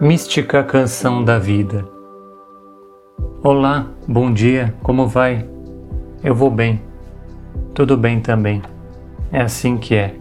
Mística 0.00 0.62
Canção 0.62 1.24
da 1.24 1.40
Vida. 1.40 1.84
Olá, 3.42 3.88
bom 4.06 4.32
dia, 4.32 4.72
como 4.80 5.08
vai? 5.08 5.44
Eu 6.22 6.36
vou 6.36 6.52
bem. 6.52 6.80
Tudo 7.74 7.96
bem 7.96 8.20
também. 8.20 8.62
É 9.32 9.40
assim 9.40 9.76
que 9.76 9.96
é. 9.96 10.14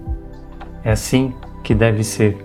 É 0.83 0.93
assim 0.93 1.31
que 1.63 1.75
deve 1.75 2.03
ser. 2.03 2.43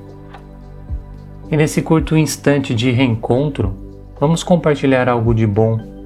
E 1.50 1.56
nesse 1.56 1.80
curto 1.80 2.18
instante 2.18 2.74
de 2.74 2.90
reencontro, 2.90 3.74
vamos 4.20 4.42
compartilhar 4.42 5.08
algo 5.08 5.34
de 5.34 5.46
bom 5.46 5.99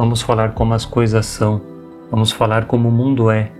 Vamos 0.00 0.22
falar 0.22 0.54
como 0.54 0.72
as 0.72 0.86
coisas 0.86 1.26
são. 1.26 1.60
Vamos 2.10 2.32
falar 2.32 2.64
como 2.64 2.88
o 2.88 2.90
mundo 2.90 3.30
é. 3.30 3.52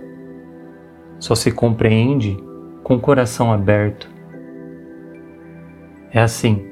Só 1.19 1.35
se 1.35 1.51
compreende 1.51 2.35
com 2.83 2.95
o 2.95 2.99
coração 2.99 3.53
aberto. 3.53 4.09
É 6.11 6.19
assim 6.19 6.65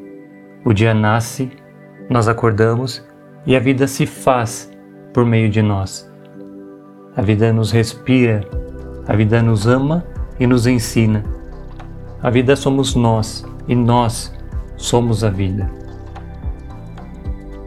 o 0.66 0.74
dia 0.74 0.92
nasce, 0.96 1.52
nós 2.10 2.28
acordamos 2.28 3.06
e 3.46 3.56
a 3.56 3.60
vida 3.60 3.86
se 3.86 4.08
faz 4.08 4.72
por 5.14 5.24
meio 5.24 5.52
de 5.52 5.62
nós. 5.62 6.12
A 7.16 7.22
vida 7.22 7.54
nos 7.54 7.70
respira, 7.72 8.42
a 9.08 9.16
vida 9.16 9.40
nos 9.40 9.68
ama 9.68 10.04
e 10.40 10.48
nos 10.48 10.66
ensina. 10.66 11.24
A 12.24 12.32
vida 12.32 12.56
somos 12.56 12.96
nós 12.96 13.46
e 13.68 13.76
nós 13.76 14.36
somos 14.76 15.24
a 15.24 15.30
vida. 15.30 15.70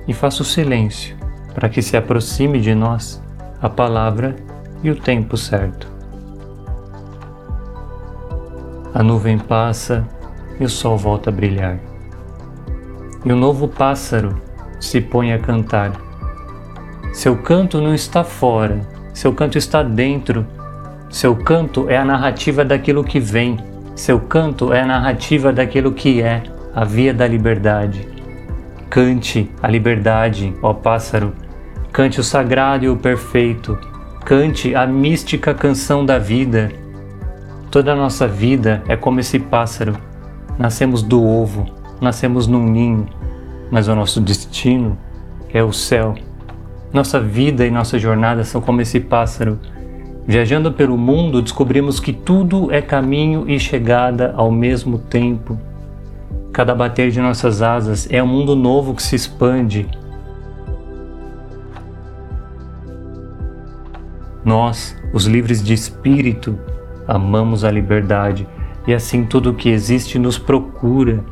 E 0.09 0.13
faça 0.13 0.43
o 0.43 0.45
silêncio 0.45 1.22
para 1.55 1.69
que 1.69 1.83
se 1.83 1.97
aproxime 1.97 2.61
de 2.61 2.75
nós 2.75 3.23
a 3.61 3.69
palavra 3.69 4.37
e 4.83 4.91
o 4.91 4.97
tempo 4.97 5.37
certo. 5.37 5.87
A 8.95 9.03
nuvem 9.03 9.39
passa 9.39 10.07
e 10.59 10.65
o 10.65 10.69
sol 10.69 10.97
volta 10.97 11.31
a 11.31 11.33
brilhar 11.33 11.93
e 13.25 13.33
um 13.33 13.37
novo 13.37 13.69
pássaro 13.69 14.41
se 14.81 15.01
põe 15.01 15.33
a 15.33 15.39
cantar. 15.39 15.93
Seu 17.13 17.37
canto 17.37 17.81
não 17.81 17.95
está 17.95 18.25
fora, 18.25 18.81
seu 19.13 19.33
canto 19.33 19.59
está 19.59 19.83
dentro. 19.83 20.47
Seu 21.09 21.37
canto 21.37 21.91
é 21.91 21.97
a 21.97 22.05
narrativa 22.05 22.65
daquilo 22.65 23.05
que 23.05 23.21
vem, 23.21 23.59
seu 23.95 24.19
canto 24.19 24.73
é 24.73 24.81
a 24.81 24.87
narrativa 24.87 25.53
daquilo 25.53 25.93
que 25.93 26.23
é, 26.23 26.43
a 26.75 26.85
via 26.85 27.13
da 27.13 27.27
liberdade. 27.27 28.09
Cante 28.89 29.51
a 29.63 29.69
liberdade, 29.69 30.55
ó 30.63 30.73
pássaro, 30.73 31.35
cante 31.93 32.19
o 32.19 32.25
sagrado 32.25 32.87
e 32.87 32.89
o 32.89 32.97
perfeito, 32.97 33.79
cante 34.25 34.75
a 34.75 34.87
mística 34.87 35.53
canção 35.53 36.07
da 36.07 36.19
vida. 36.19 36.73
Toda 37.71 37.93
a 37.93 37.97
nossa 37.97 38.27
vida 38.27 38.83
é 38.89 38.97
como 38.97 39.21
esse 39.21 39.39
pássaro. 39.39 39.97
Nascemos 40.59 41.03
do 41.03 41.23
ovo, 41.23 41.67
nascemos 42.01 42.47
num 42.47 42.65
ninho, 42.65 43.07
mas 43.71 43.89
o 43.89 43.95
nosso 43.95 44.21
destino 44.21 44.97
é 45.53 45.63
o 45.63 45.73
céu. 45.73 46.15
Nossa 46.93 47.21
vida 47.21 47.67
e 47.67 47.71
nossa 47.71 47.99
jornada 47.99 48.43
são 48.43 48.61
como 48.61 48.81
esse 48.81 48.99
pássaro. 48.99 49.59
Viajando 50.27 50.73
pelo 50.73 50.97
mundo, 50.97 51.43
descobrimos 51.43 52.01
que 52.01 52.13
tudo 52.13 52.73
é 52.73 52.81
caminho 52.81 53.49
e 53.51 53.59
chegada 53.59 54.33
ao 54.37 54.51
mesmo 54.51 54.99
tempo. 54.99 55.59
Cada 56.53 56.75
bater 56.75 57.11
de 57.11 57.21
nossas 57.21 57.61
asas 57.61 58.07
é 58.11 58.23
um 58.23 58.27
mundo 58.27 58.55
novo 58.55 58.95
que 58.95 59.03
se 59.03 59.17
expande. 59.17 59.89
Nós, 64.45 64.97
os 65.13 65.27
livres 65.27 65.63
de 65.63 65.73
espírito, 65.73 66.59
amamos 67.07 67.65
a 67.65 67.71
liberdade 67.71 68.47
e 68.87 68.93
assim 68.93 69.25
tudo 69.25 69.51
o 69.51 69.55
que 69.55 69.69
existe 69.69 70.19
nos 70.19 70.39
procura 70.39 71.25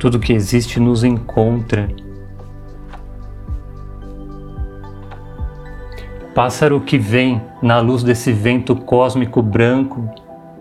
tudo 0.00 0.18
que 0.18 0.32
existe 0.32 0.80
nos 0.80 1.04
encontra. 1.04 1.88
Pássaro 6.34 6.80
que 6.80 6.96
vem 6.96 7.42
na 7.62 7.80
luz 7.80 8.02
desse 8.02 8.32
vento 8.32 8.74
cósmico 8.74 9.42
branco, 9.42 10.08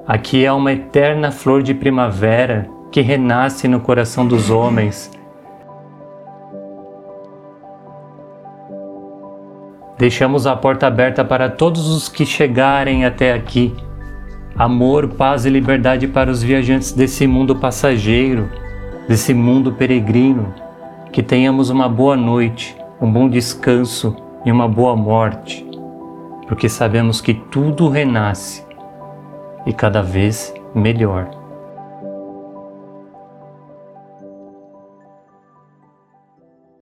aqui 0.06 0.44
é 0.44 0.52
uma 0.52 0.74
eterna 0.74 1.32
flor 1.32 1.64
de 1.64 1.74
primavera 1.74 2.70
que 2.92 3.00
renasce 3.00 3.68
no 3.68 3.80
coração 3.80 4.28
dos 4.28 4.50
homens. 4.50 5.10
Deixamos 10.00 10.48
a 10.48 10.56
porta 10.56 10.88
aberta 10.88 11.24
para 11.24 11.48
todos 11.48 11.88
os 11.88 12.10
que 12.10 12.26
chegarem 12.26 13.06
até 13.06 13.34
aqui. 13.34 13.76
Amor, 14.58 15.10
paz 15.10 15.46
e 15.46 15.50
liberdade 15.50 16.08
para 16.08 16.32
os 16.32 16.42
viajantes 16.42 16.92
desse 16.92 17.28
mundo 17.28 17.56
passageiro 17.56 18.50
desse 19.10 19.34
mundo 19.34 19.72
peregrino, 19.72 20.54
que 21.12 21.24
tenhamos 21.24 21.72
uma 21.72 21.90
boa 21.90 22.16
noite, 22.16 22.78
um 23.02 23.12
bom 23.12 23.28
descanso 23.28 24.16
e 24.46 24.52
uma 24.52 24.68
boa 24.68 24.96
morte, 24.96 25.68
porque 26.48 26.70
sabemos 26.70 27.20
que 27.20 27.34
tudo 27.34 27.90
renasce 27.90 28.64
e 29.66 29.74
cada 29.74 30.04
vez 30.04 30.54
melhor. 30.76 31.39